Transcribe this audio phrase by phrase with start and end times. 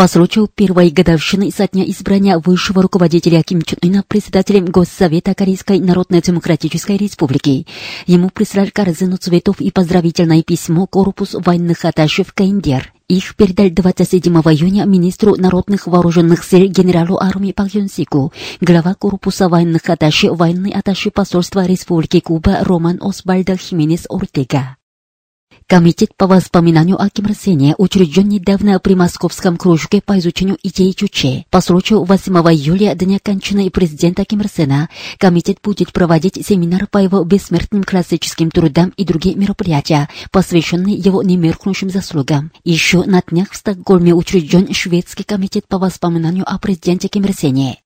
[0.00, 5.78] По случаю первой годовщины со дня избрания высшего руководителя Ким Чен Ына председателем Госсовета Корейской
[5.78, 7.66] Народно-Демократической Республики,
[8.06, 12.94] ему прислали корзину цветов и поздравительное письмо корпус военных атташе в Каиндер.
[13.08, 19.50] Их передали 27 июня министру народных вооруженных сил генералу армии Пак Юн Сику, глава корпуса
[19.50, 24.79] военных атташе, военный атташе посольства Республики Куба Роман Освальдо Хименес Ортега.
[25.70, 31.44] Комитет по воспоминанию о Ким Ир учрежден недавно при Московском кружке по изучению идей Чуче.
[31.48, 37.22] По случаю 8 июля, дня кончины президента Ким Ир комитет будет проводить семинар по его
[37.22, 42.50] бессмертным классическим трудам и другие мероприятия, посвященные его немеркнущим заслугам.
[42.64, 47.76] Еще на днях в Стокгольме учрежден шведский комитет по воспоминанию о президенте Ким Ир.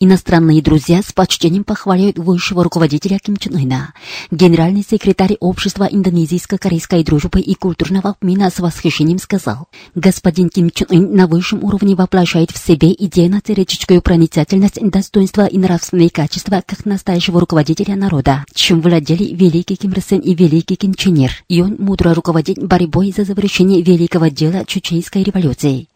[0.00, 3.94] Иностранные друзья с почтением похваляют высшего руководителя Ким Чен Ына.
[4.30, 11.14] Генеральный секретарь Общества индонезийско-корейской дружбы и культурного обмена с восхищением сказал, господин Ким Чен Ын
[11.14, 17.96] на высшем уровне воплощает в себе идейно-теоретическую проницательность, достоинство и нравственные качества как настоящего руководителя
[17.96, 21.32] народа, чем владели великий Ким Ир и великий Ким Чен Ир.
[21.48, 25.88] И он мудро руководит борьбой за завершение великого дела Чучейской революции.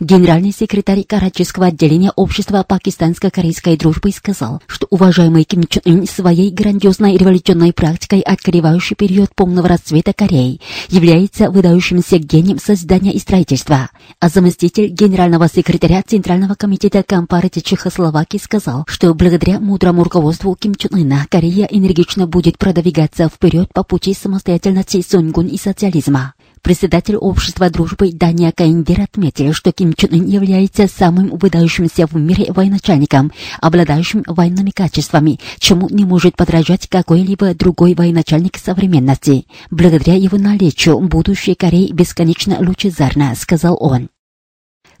[0.00, 7.16] Генеральный секретарь Карачевского отделения Общества пакистанско-корейской дружбы сказал, что уважаемый Ким Чен Ын своей грандиозной
[7.16, 13.90] революционной практикой, открывающей период полного расцвета Кореи, является выдающимся гением создания и строительства.
[14.20, 20.94] А заместитель генерального секретаря Центрального комитета Компартии Чехословакии сказал, что благодаря мудрому руководству Ким Чен
[20.94, 26.34] Ына Корея энергично будет продвигаться вперед по пути самостоятельности Сунгун и социализма.
[26.68, 32.52] Председатель общества дружбы Дания Каиндер отметил, что Ким Чен Ын является самым выдающимся в мире
[32.52, 39.46] военачальником, обладающим военными качествами, чему не может подражать какой-либо другой военачальник современности.
[39.70, 44.10] Благодаря его наличию будущее Кореи бесконечно лучезарно, сказал он.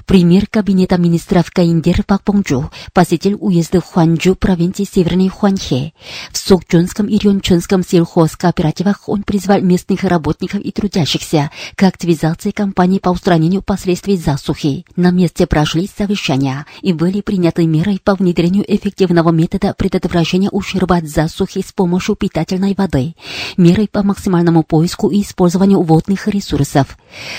[0.08, 5.92] Премьер Кабинета министров Каиндер Пак Понджу посетил уезды Хуанчжу провинции Северной Хуанхе.
[6.32, 13.10] В Сокчунском и Рюнчунском сельхозкооперативах он призвал местных работников и трудящихся к активизации кампании по
[13.10, 14.86] устранению последствий засухи.
[14.96, 21.06] На месте прошли совещания и были приняты меры по внедрению эффективного метода предотвращения ущерба от
[21.06, 23.14] засухи с помощью питательной воды,
[23.58, 26.96] меры по максимальному поиску и использованию водных ресурсов.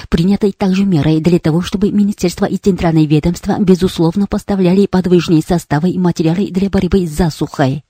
[0.10, 6.00] Приняты также меры для того, чтобы Министерство и центральные ведомства, безусловно, поставляли подвижные составы и
[6.00, 7.84] материалы для борьбы с засухой.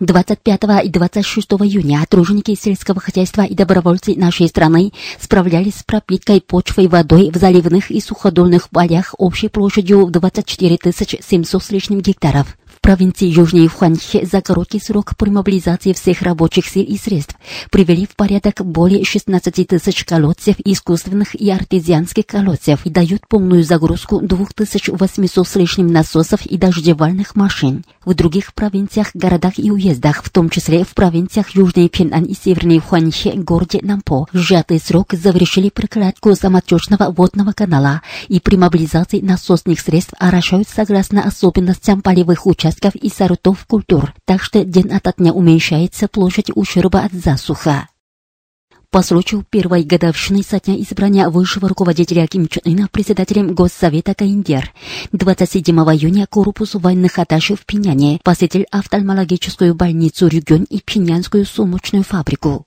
[0.00, 6.86] 25 и 26 июня труженики сельского хозяйства и добровольцы нашей страны справлялись с пропиткой почвой
[6.86, 12.58] водой в заливных и суходольных полях общей площадью в 24 700 с лишним гектаров.
[12.86, 17.34] Провинции Южной Хуанхе за короткий срок при мобилизации всех рабочих сил и средств
[17.72, 24.20] привели в порядок более 16 тысяч колодцев, искусственных и артезианских колодцев и дают полную загрузку
[24.20, 27.84] 2800 с лишним насосов и дождевальных машин.
[28.04, 32.78] В других провинциях, городах и уездах, в том числе в провинциях Южной Пенан и Северной
[32.78, 39.80] Хуанхе, городе Нампо, в сжатый срок завершили прокладку самотечного водного канала и при мобилизации насосных
[39.80, 46.08] средств орошают согласно особенностям полевых участков и сортов культур, так что день ото дня уменьшается
[46.08, 47.88] площадь ущерба от засуха.
[48.90, 54.72] По случаю первой годовщины со дня избрания высшего руководителя Ким Чен Ына председателем Госсовета Каиндер
[55.12, 62.64] 27 июня корпус военных атташе в Пиняне посетил офтальмологическую больницу Рюгён и Пинянскую сумочную фабрику.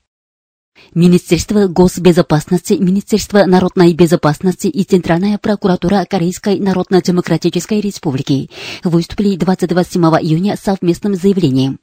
[0.93, 8.49] Министерство госбезопасности, Министерство народной безопасности и Центральная прокуратура Корейской Народно-Демократической Республики
[8.83, 11.79] выступили 27 июня совместным заявлением.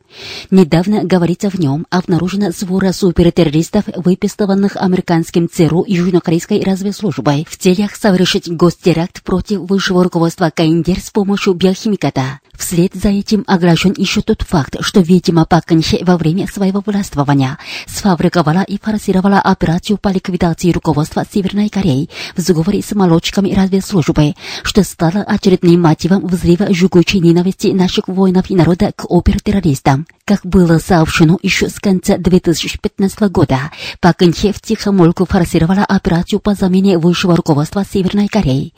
[0.50, 7.94] Недавно, говорится в нем, обнаружена свора супертеррористов, выпистованных американским ЦРУ и южнокорейской разведслужбой в целях
[7.94, 12.40] совершить гостеракт против высшего руководства КНДР с помощью биохимиката.
[12.58, 16.82] Вслед за этим оглашен еще тот факт, что, видимо, Пак Кын Хе во время своего
[16.84, 24.34] властвования сфабриковала и форсировала операцию по ликвидации руководства Северной Кореи в сговоре с молодчиками разведслужбы,
[24.62, 30.06] что стало очередным мотивом взрыва жгучей ненависти наших воинов и народа к опер-террористам.
[30.24, 36.98] Как было сообщено еще с конца 2015 года, Пак Кынхе втихомольку форсировала операцию по замене
[36.98, 38.72] высшего руководства Северной Кореи.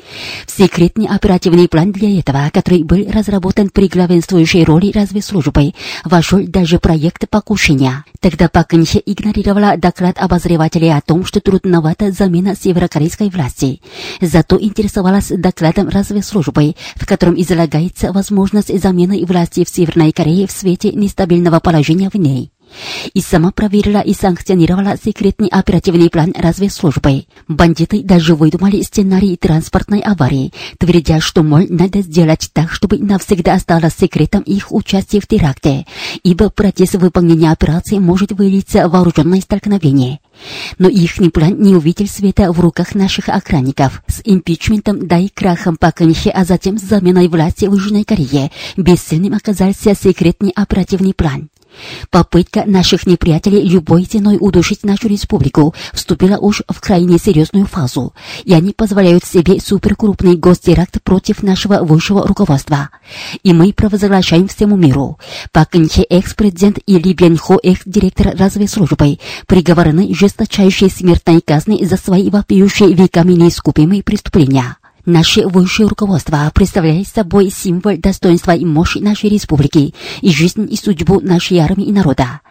[0.47, 5.73] В секретный оперативный план для этого, который был разработан при главенствующей роли разведслужбы,
[6.05, 8.05] вошел даже проект покушения.
[8.21, 13.81] Тогда Пак Кынхе игнорировала доклад обозревателей о том, что трудновата замена северокорейской власти.
[14.21, 20.93] Зато интересовалась докладом разведслужбы, в котором излагается возможность замены власти в Северной Корее в свете
[20.93, 22.53] нестабильности стабильного положения в ней.
[23.15, 27.25] И сама проверила и санкционировала секретный оперативный план разведслужбы.
[27.47, 33.95] Бандиты даже выдумали сценарий транспортной аварии, твердя, что, мол, надо сделать так, чтобы навсегда осталось
[33.99, 35.87] секретом их участие в теракте,
[36.23, 40.21] ибо процесс выполнения операции может вылиться в вооруженное столкновение.
[40.79, 44.03] Но ихний план не увидел света в руках наших охранников.
[44.07, 48.51] С импичментом, да и крахом по Канихе, а затем с заменой власти в Южной Корее,
[48.77, 51.49] бессильным оказался секретный оперативный план.
[52.11, 58.53] Попытка наших неприятелей любой ценой удушить нашу республику вступила уж в крайне серьезную фазу, и
[58.53, 62.91] они позволяют себе суперкрупный гостеракт против нашего высшего руководства.
[63.43, 65.19] И мы провозглашаем всему миру.
[65.53, 72.31] Пак Инхе, экс-президент, и Ли Бен Хо, экс-директор разведслужбы, приговорены жесточайшей смертной казни за свои
[72.31, 74.77] вопиющие веками неискупимые преступления.
[75.09, 81.19] Наше высшее руководство представляет собой символ достоинства и мощи нашей республики и жизнь и судьбу
[81.23, 82.43] нашей армии и народа.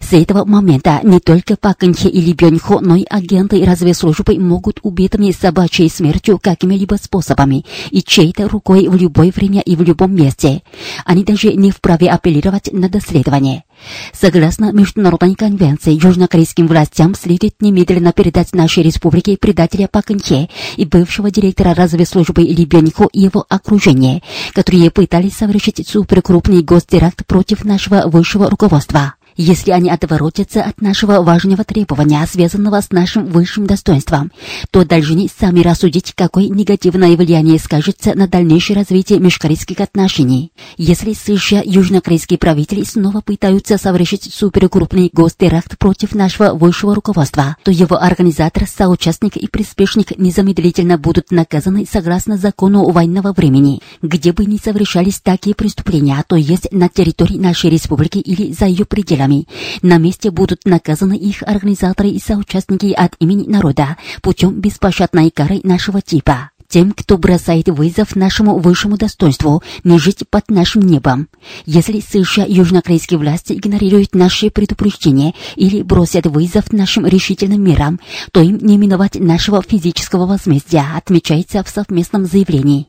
[0.00, 5.90] С этого момента не только Паканхе или Бёньхо, но и агенты разведслужбы могут убитыми собачьей
[5.90, 10.62] смертью какими-либо способами и чьей-то рукой в любое время и в любом месте.
[11.04, 13.64] Они даже не вправе апеллировать на доследование.
[14.12, 21.74] Согласно Международной конвенции, южнокорейским властям следует немедленно передать нашей республике предателя Паканхе и бывшего директора
[21.74, 24.22] разведслужбы Ли Бёньхо и его окружение,
[24.54, 29.15] которые пытались совершить суперкрупный гостеракт против нашего высшего руководства.
[29.36, 34.32] Если они отворотятся от нашего важного требования, связанного с нашим высшим достоинством,
[34.70, 40.52] то должны сами рассудить, какое негативное влияние скажется на дальнейшее развитие межкорейских отношений.
[40.78, 48.02] Если США южнокорейские правители снова пытаются совершить суперкрупный гостеракт против нашего высшего руководства, то его
[48.02, 55.20] организатор, соучастник и приспешник незамедлительно будут наказаны согласно закону военного времени, где бы ни совершались
[55.20, 59.46] такие преступления, то есть на территории нашей республики или за ее пределами делами.
[59.82, 66.00] На месте будут наказаны их организаторы и соучастники от имени народа путем беспощадной кары нашего
[66.00, 71.28] типа тем, кто бросает вызов нашему высшему достоинству, не жить под нашим небом.
[71.64, 78.00] Если США южнокорейские власти игнорируют наши предупреждения или бросят вызов нашим решительным мерам,
[78.32, 82.88] то им не миновать нашего физического возмездия, отмечается в совместном заявлении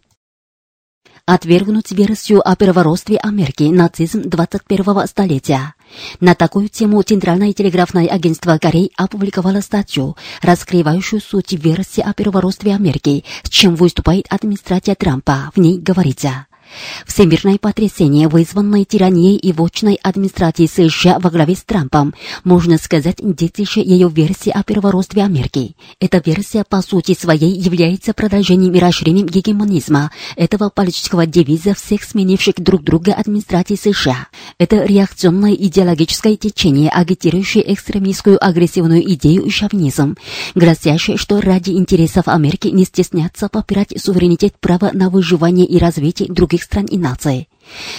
[1.28, 5.76] отвергнуть версию о первородстве Америки нацизм 21-го столетия.
[6.22, 13.26] На такую тему Центральное телеграфное агентство Кореи опубликовало статью, раскрывающую суть версии о первородстве Америки,
[13.44, 15.52] с чем выступает администрация Трампа.
[15.54, 16.48] В ней говорится.
[17.06, 23.82] Всемирное потрясение, вызванное тиранией и вочной администрацией США во главе с Трампом, можно сказать, детище
[23.82, 25.76] ее версии о первородстве Америки.
[26.00, 32.56] Эта версия по сути своей является продолжением и расширением гегемонизма этого политического девиза всех сменивших
[32.58, 34.28] друг друга администрации США.
[34.58, 40.16] Это реакционное идеологическое течение, агитирующее экстремистскую агрессивную идею и шовинизм,
[40.56, 46.57] гласящее, что ради интересов Америки не стесняться попирать суверенитет права на выживание и развитие других
[46.64, 47.50] стран и наций.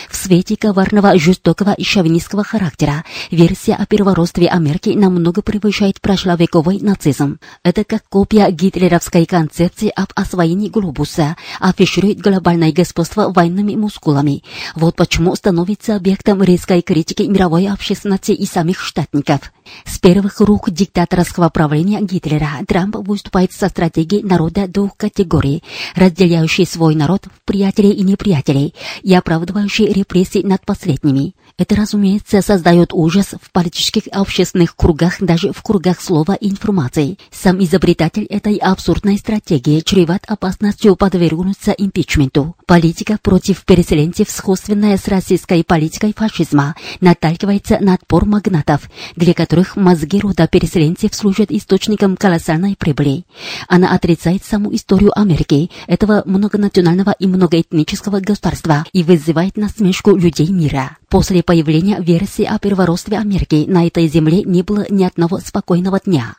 [0.08, 7.38] В свете коварного, жестокого и шовинистского характера версия о первородстве Америки намного превышает прошловековый нацизм.
[7.62, 14.42] Это как копия гитлеровской концепции об освоении глобуса, афиширует глобальное господство военными мускулами.
[14.74, 19.52] Вот почему становится объектом резкой критики мировой общественности и самих штатников.
[19.84, 25.62] С первых рук диктаторского правления Гитлера Трамп выступает со стратегией народа двух категорий,
[25.94, 31.34] разделяющей свой народ в приятелей и неприятелей, и оправдывающей репрессии над последними.
[31.58, 37.18] Это, разумеется, создает ужас в политических общественных кругах, даже в кругах слова и информации.
[37.32, 42.54] Сам изобретатель этой абсурдной стратегии чреват опасностью подвергнуться импичменту.
[42.64, 50.20] Политика против переселенцев, сходственная с российской политикой фашизма, наталкивается на отпор магнатов, для которых мозги
[50.20, 53.24] рода переселенцев служат источником колоссальной прибыли.
[53.66, 60.96] Она отрицает саму историю Америки, этого многонационального и многоэтнического государства, и вызывает насмешку людей мира.
[61.08, 66.36] После появления версии о первородстве Америки на этой земле не было ни одного спокойного дня.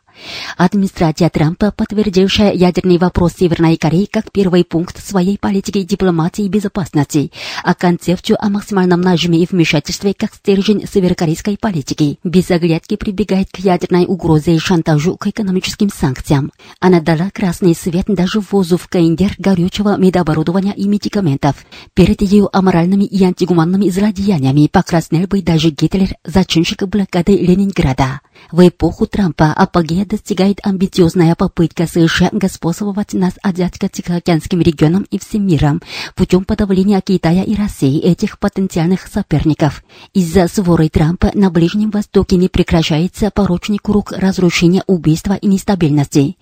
[0.58, 7.32] Администрация Трампа, подтвердившая ядерный вопрос Северной Кореи как первый пункт своей политики дипломатии и безопасности,
[7.64, 13.60] а концепцию о максимальном нажиме и вмешательстве как стержень северокорейской политики, без оглядки прибегает к
[13.60, 16.52] ядерной угрозе и шантажу к экономическим санкциям.
[16.80, 21.56] Она дала красный свет даже ввозу в КНДР горючего медоборудования и медикаментов.
[21.94, 28.22] Перед ее аморальными и антигуманными злодеяниями покраснел бы даже Гитлер, зачинщик блокады Ленинграда.
[28.52, 35.82] В эпоху Трампа апогея достигает амбициозная попытка США господствовать над Азиатско-Тихоокеанским регионом и всем миром
[36.16, 39.84] путем подавления Китая и России этих потенциальных соперников.
[40.14, 46.36] Из-за своры Трампа на Ближнем Востоке не прекращается порочный круг разрушения, убийства и нестабильности.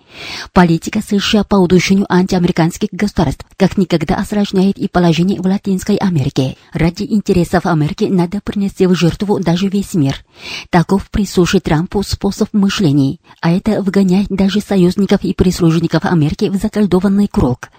[0.54, 6.56] Политика США по удушению антиамериканских государств как никогда осложняет и положение в Латинской Америке.
[6.74, 10.24] Ради интересов Америки надо принести в жертву даже весь мир.
[10.70, 17.28] Таков присущий Трампу способ мышления, а это вгоняет даже союзников и прислужников Америки в заколдованный
[17.28, 17.70] круг.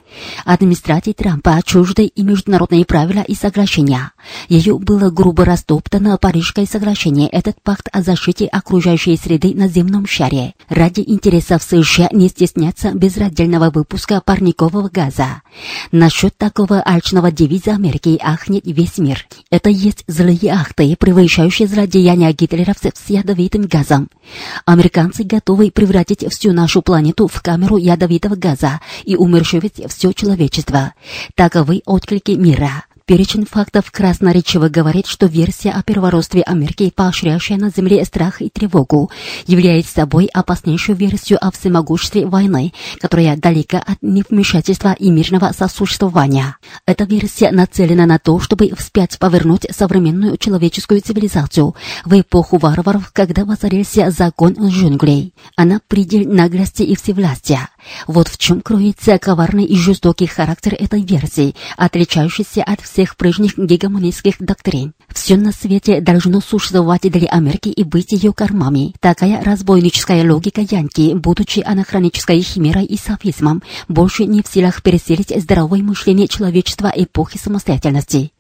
[0.45, 4.13] Администрации Трампа чужды и международные правила и соглашения.
[4.49, 10.55] Ее было грубо растоптано Парижское соглашение, этот пакт о защите окружающей среды на земном шаре.
[10.69, 15.43] Ради интересов США не стесняться безраздельного выпуска парникового газа.
[15.93, 19.27] Насчет такого алчного девиза Америки ахнет весь мир.
[19.51, 24.09] Это есть злые акты, превышающие злодеяния гитлеровцев с ядовитым газом.
[24.65, 30.95] Американцы готовы превратить всю нашу планету в камеру ядовитого газа и умерщвить все человечество.
[31.35, 32.85] Таковы отклики мира.
[33.09, 39.11] Перечень фактов красноречиво говорит, что версия о первородстве Америки, поощряющая на Земле страх и тревогу,
[39.47, 46.59] является собой опаснейшую версию о всемогуществе войны, которая далека от невмешательства и мирного сосуществования.
[46.85, 51.75] Эта версия нацелена на то, чтобы вспять повернуть современную человеческую цивилизацию
[52.05, 55.33] в эпоху варваров, когда воцарился закон джунглей.
[55.57, 57.71] Она предель наглости и всевластия.
[58.07, 64.37] Вот в чем кроется коварный и жестокий характер этой версии, отличающийся от всех прежних гегемонистских
[64.41, 64.95] доктрин.
[65.09, 68.95] Все на свете должно существовать для Америки и быть ее кормами.
[69.01, 75.83] Такая разбойническая логика Янки, будучи анахронической химерой и софизмом, больше не в силах переселить здоровое
[75.83, 78.33] мышление человечества эпохи самостоятельности.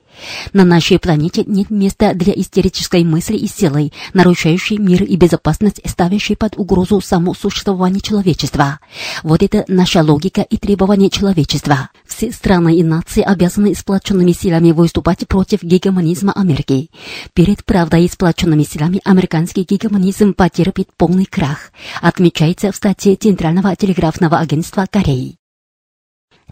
[0.53, 6.37] На нашей планете нет места для истерической мысли и силы, нарушающей мир и безопасность, ставящей
[6.37, 8.81] под угрозу само существование человечества.
[9.23, 11.91] Вот это наша логика и требования человечества.
[12.19, 16.91] Все страны и нации обязаны сплоченными силами выступать против гегемонизма Америки.
[17.33, 21.71] Перед правдой сплоченными силами американский гегемонизм потерпит полный крах,
[22.03, 25.38] отмечается в статье Центрального телеграфного агентства Кореи.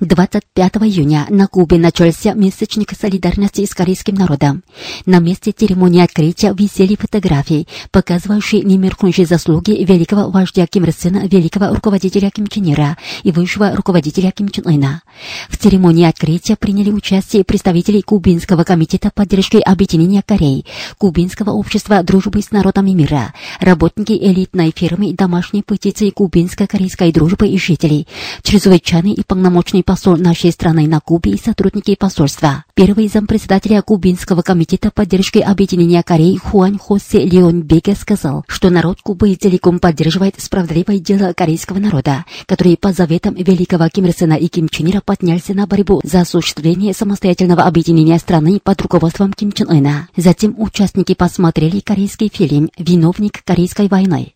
[0.01, 4.63] 25 июня на Кубе начался месячник солидарности с корейским народом.
[5.07, 11.75] На месте церемонии открытия висели фотографии, показывающие немеркнущие заслуги великого вождя Ким Ир Сена, великого
[11.75, 15.01] руководителя Ким Чен Ира и высшего руководителя Ким Чен Ына.
[15.49, 20.67] В церемонии открытия приняли участие представители Кубинского комитета поддержки объединения Кореи,
[20.99, 28.07] Кубинского общества дружбы с народами мира, работники элитной фирмы домашней петиции кубинско-корейской дружбы и жителей,
[28.43, 32.65] чрезвычайный и полномочный посол нашей страны на Кубе и сотрудники посольства.
[32.75, 39.35] Первый зампредседателя Кубинского комитета поддержки объединения Кореи Хуан Хосе Леон Беге сказал, что народ Кубы
[39.37, 44.91] целиком поддерживает справедливое дело корейского народа, который по заветам великого Ким Ир и Ким Чен
[44.91, 50.09] Ира поднялся на борьбу за осуществление самостоятельного объединения страны под руководством Ким Чен Ына.
[50.17, 54.36] Затем участники посмотрели корейский фильм «Виновник корейской войны».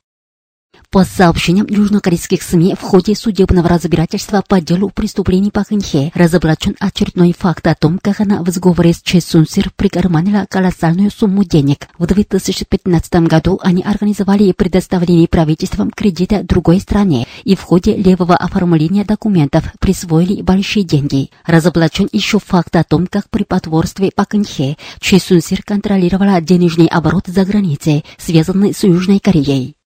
[0.92, 7.32] По сообщениям южнокорейских СМИ, в ходе судебного разбирательства по делу преступлений по Хэнхе разоблачен очередной
[7.32, 11.86] факт о том, как она в сговоре с Че Сун Сир прикарманила колоссальную сумму денег.
[11.96, 19.04] В 2015 году они организовали предоставление правительством кредита другой стране и в ходе левого оформления
[19.04, 21.30] документов присвоили большие деньги.
[21.46, 26.88] Разоблачен еще факт о том, как при потворстве по Хэнхе Че Сун Сир контролировала денежный
[26.88, 29.76] оборот за границей, связанный с Южной Кореей.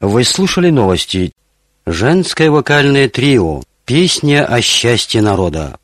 [0.00, 1.32] Вы слушали новости.
[1.84, 3.62] Женское вокальное трио.
[3.84, 5.79] Песня о счастье народа.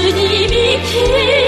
[0.00, 1.43] 是你明天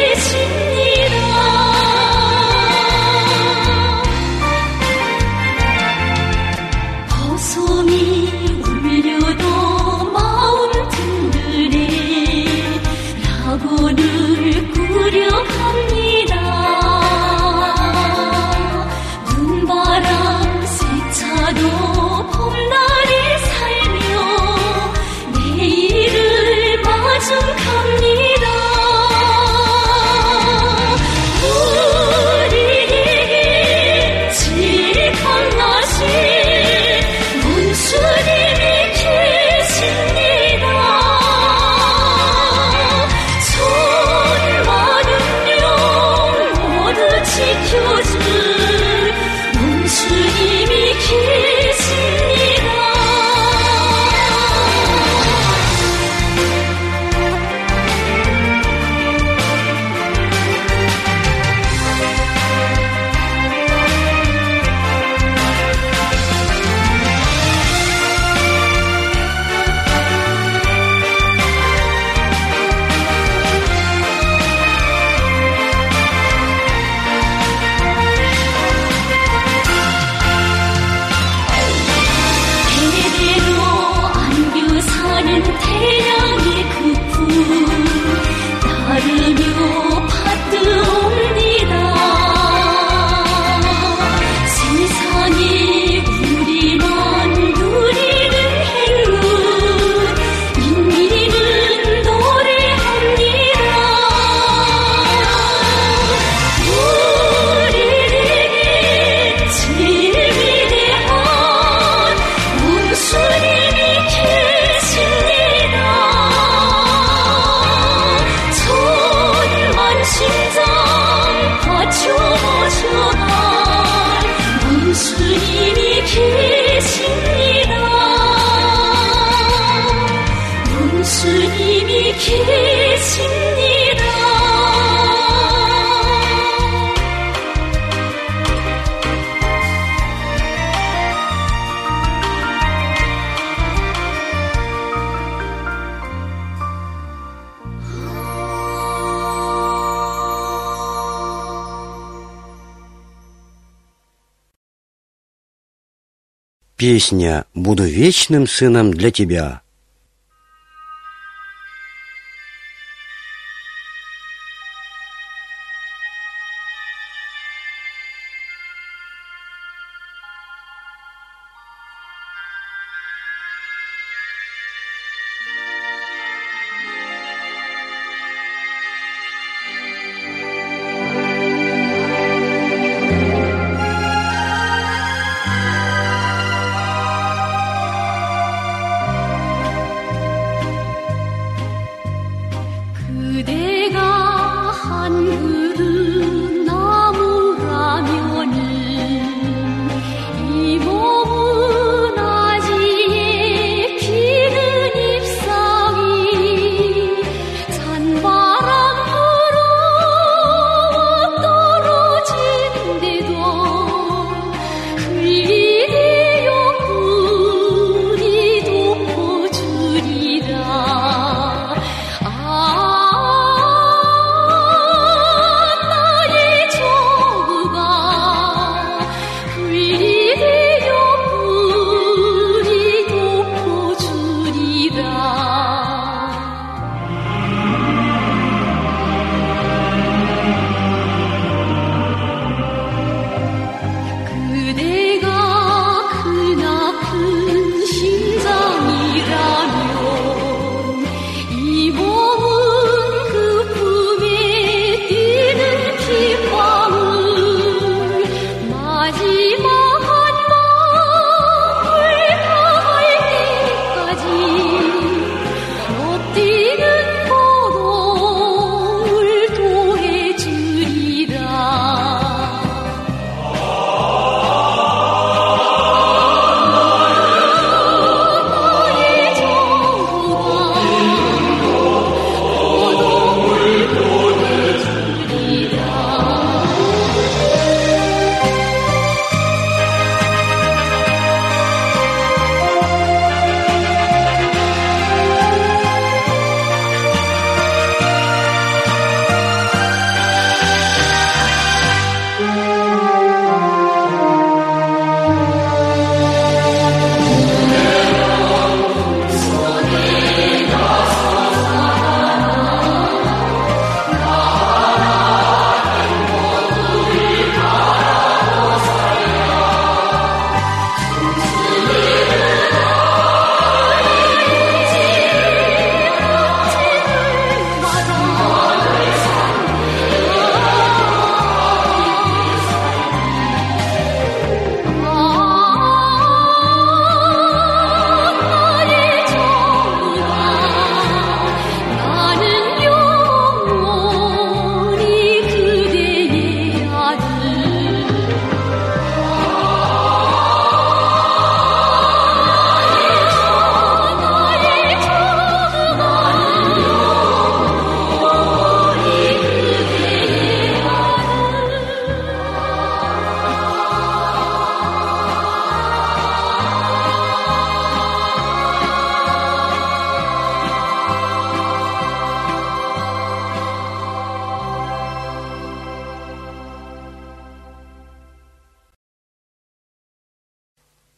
[156.96, 159.60] Песня «Буду вечным сыном для тебя»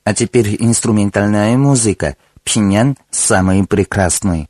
[0.09, 2.17] А теперь инструментальная музыка.
[2.43, 4.49] Пхеньян самый прекрасный.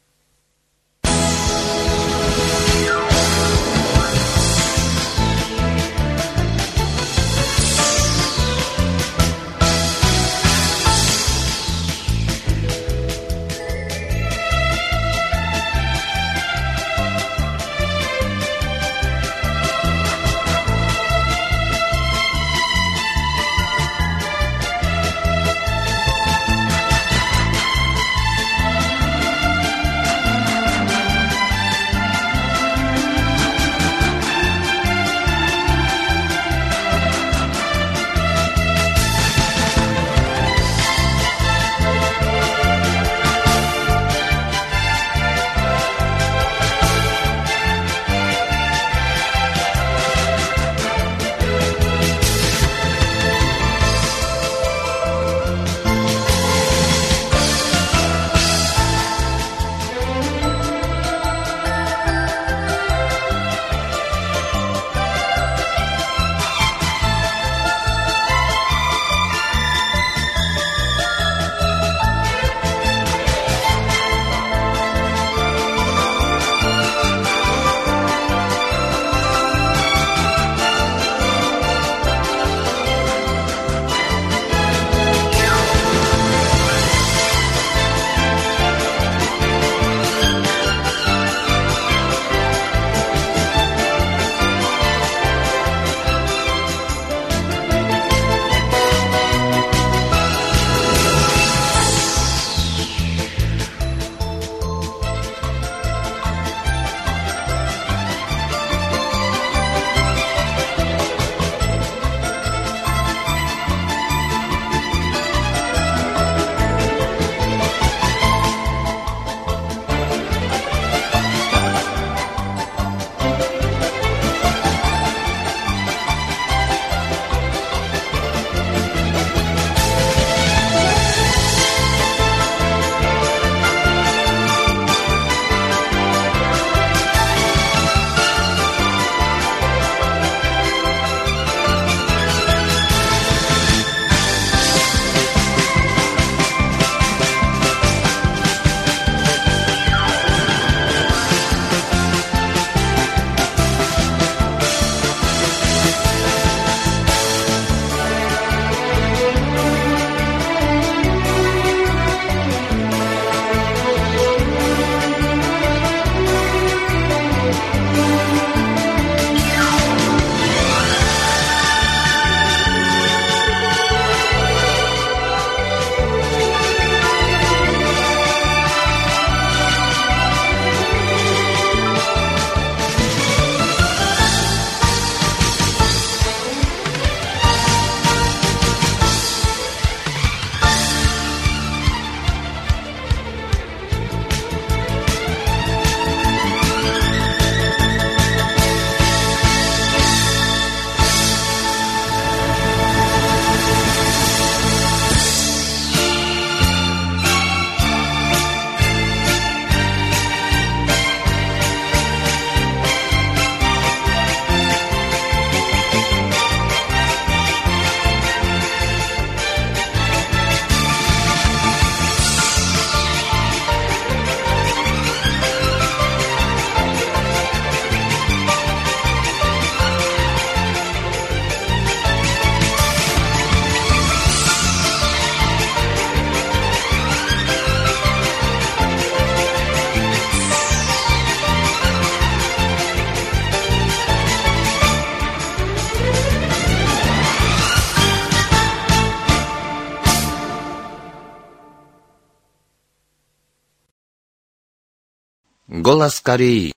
[255.88, 256.74] Голос Кореи.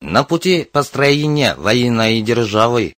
[0.00, 2.94] На пути построения военной державы.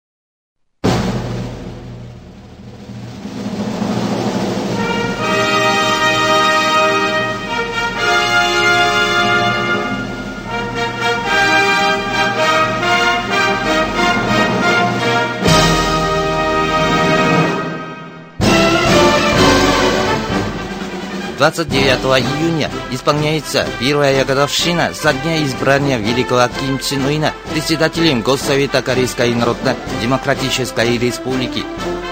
[21.38, 28.82] Двадцать девятого июня исполняется первая годовщина со дня избрания великого Ким Чен Уина председателем Госсовета
[28.82, 31.62] Корейской Народно-Демократической Республики.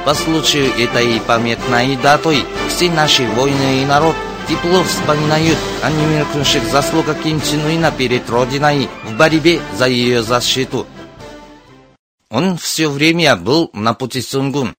[0.05, 4.15] По случаю этой памятной датой все наши воины и народ
[4.49, 10.87] тепло вспоминают о немеркнувших заслугах Ким Чен Уина перед Родиной в борьбе за ее защиту.
[12.31, 14.77] Он все время был на пути Сунгун.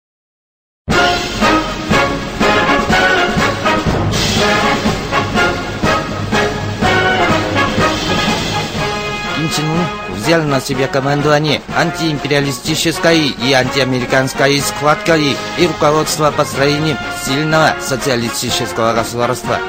[9.59, 19.59] Ун взял на себя командование антиимпериалистической и антиамериканской схваткой и руководство построением сильного социалистического государства.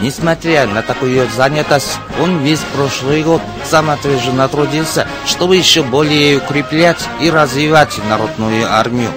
[0.00, 7.30] Несмотря на такую занятость, он весь прошлый год самоотверженно трудился, чтобы еще более укреплять и
[7.30, 9.10] развивать народную армию.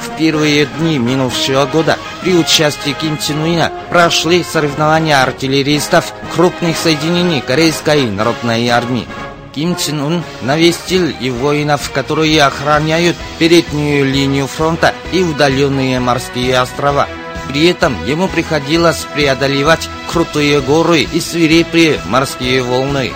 [0.00, 7.40] В первые дни минувшего года при участии Ким Чен Уина прошли соревнования артиллеристов крупных соединений
[7.40, 9.06] Корейской народной армии.
[9.52, 17.06] Ким Чен Ун навестил и воинов, которые охраняют переднюю линию фронта и удаленные морские острова.
[17.48, 23.12] При этом ему приходилось преодолевать крутые горы и свирепые морские волны.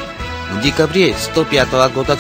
[0.53, 2.17] В декабре 105 года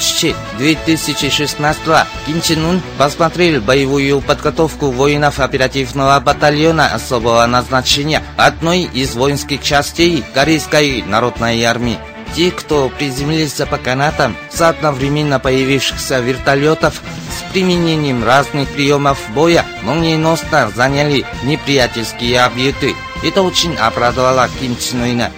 [0.59, 1.81] 2016
[2.26, 10.24] Ким Чен Ун посмотрел боевую подготовку воинов оперативного батальона особого назначения одной из воинских частей
[10.35, 11.98] Корейской народной армии.
[12.34, 20.70] Те, кто приземлился по канатам с одновременно появившихся вертолетов с применением разных приемов боя, молниеносно
[20.74, 22.94] заняли неприятельские объекты.
[23.22, 25.32] Это очень обрадовало Ким Чен Уина.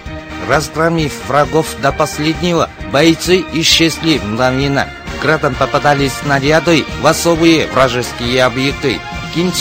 [0.49, 4.87] Разгромив врагов до последнего, бойцы исчезли мгновенно.
[5.21, 8.99] Градом попадались снаряды в особые вражеские объекты.
[9.33, 9.51] Ким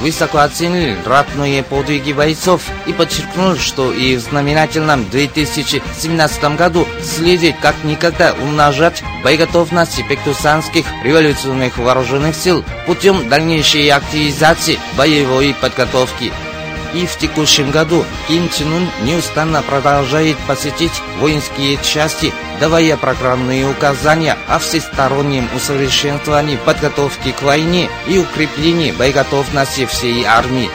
[0.00, 7.74] высоко оценил ратные подвиги бойцов и подчеркнул, что и в знаменательном 2017 году следует как
[7.84, 16.32] никогда умножать боеготовность пектусанских революционных вооруженных сил путем дальнейшей активизации боевой подготовки.
[16.94, 24.36] И в текущем году Ким Чен Ун неустанно продолжает посетить воинские части, давая программные указания
[24.48, 30.70] о всестороннем усовершенствовании подготовки к войне и укреплении боеготовности всей армии.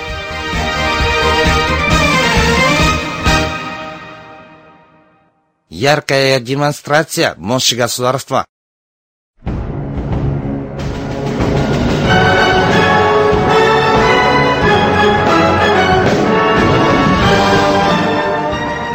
[5.70, 8.46] Яркая демонстрация мощи государства.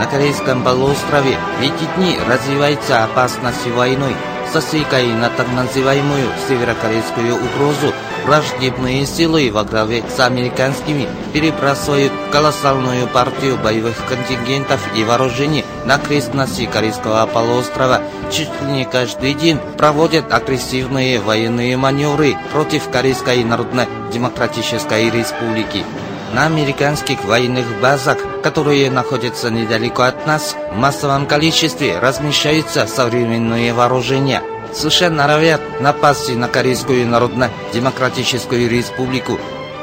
[0.06, 4.14] На Корейском полуострове в эти дни развивается опасность войной.
[4.52, 7.92] Со ссылкой на так называемую северокорейскую угрозу
[8.24, 16.66] враждебные силы во главе с американскими перебрасывают колоссальную партию боевых контингентов и вооружений на окрестности
[16.66, 18.00] Корейского полуострова.
[18.30, 25.84] Чуть ли не каждый день проводят агрессивные военные маневры против Корейской Народно-Демократической Республики.
[26.32, 34.42] На американских военных базах, которые находятся недалеко от нас, в массовом количестве размещаются современные вооружения.
[34.74, 39.38] США норовят напасть на Корейскую Народно-Демократическую Республику.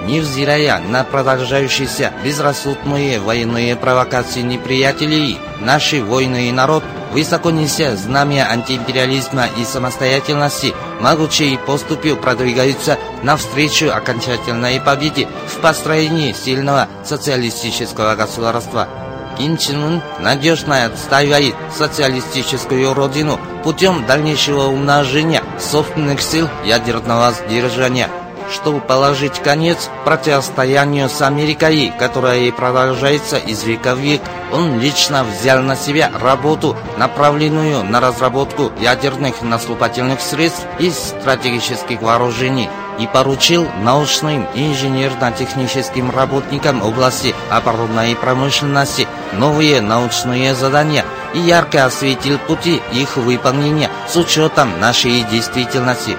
[0.05, 9.45] Невзирая на продолжающиеся безрассудные военные провокации неприятелей, наши воины и народ, высоко неся знамя антиимпериализма
[9.57, 18.89] и самостоятельности, могучей поступью продвигаются навстречу окончательной победе в построении сильного социалистического государства.
[19.37, 28.09] Ким Чен Ун надежно отстаивает социалистическую родину путем дальнейшего умножения собственных сил ядерного сдержания–
[28.53, 35.61] чтобы положить конец противостоянию с Америкой, которое продолжается из века в век, он лично взял
[35.61, 44.47] на себя работу, направленную на разработку ядерных наступательных средств и стратегических вооружений и поручил научным
[44.53, 53.89] и инженерно-техническим работникам области оборонной промышленности новые научные задания и ярко осветил пути их выполнения
[54.07, 56.15] с учетом нашей действительности.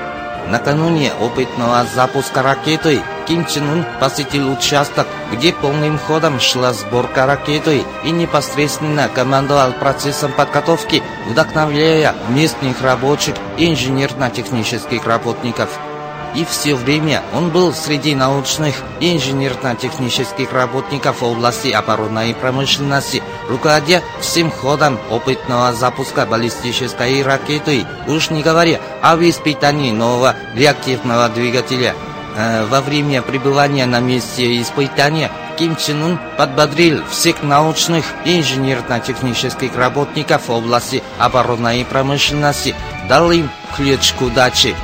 [0.48, 7.82] Накануне опытного запуска ракеты Ким Чен Ын посетил участок, где полным ходом шла сборка ракеты
[8.04, 15.70] и непосредственно командовал процессом подготовки, вдохновляя местных рабочих и инженерно-технических работников.
[16.34, 24.50] И все время он был среди научных и инженерно-технических работников области оборонной промышленности, руководя всем
[24.50, 31.94] ходом опытного запуска баллистической ракеты, уж не говоря о испытании нового реактивного двигателя.
[32.36, 39.76] Э, Во время пребывания на месте испытания Ким Чен Ын подбодрил всех научных и инженерно-технических
[39.76, 42.74] работников области оборонной промышленности,
[43.08, 44.74] дал им клеточку дачи.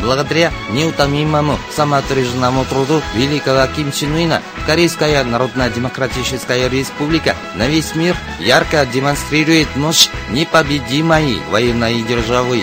[0.00, 8.86] Благодаря неутомимому самоотверженному труду великого Ким Чен Ына, Корейская Народно-Демократическая Республика на весь мир ярко
[8.86, 12.62] демонстрирует мощь непобедимой военной державы.